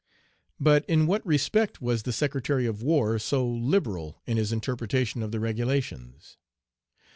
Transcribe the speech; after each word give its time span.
"But 0.59 0.83
in 0.89 1.05
what 1.05 1.23
respect 1.27 1.79
was 1.79 2.01
the 2.01 2.11
Secretary 2.11 2.65
of 2.65 2.81
War 2.81 3.19
so 3.19 3.47
'liberal 3.47 4.19
in 4.25 4.35
his 4.37 4.51
interpretation 4.51 5.21
of 5.21 5.31
the 5.31 5.39
regulations?' 5.39 6.37